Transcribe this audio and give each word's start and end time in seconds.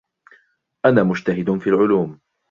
أنا 0.85 1.03
مجتهد 1.03 1.57
في 1.57 1.69
العلوم. 1.69 2.19